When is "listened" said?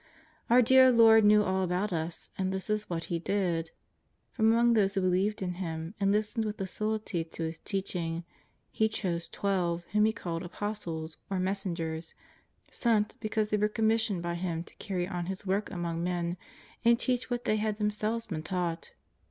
6.11-6.43